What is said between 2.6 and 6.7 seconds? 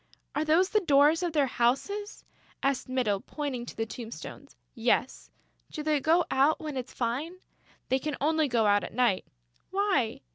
asked Mytyl, pointing to the tombstones. "Yes." "Do they go out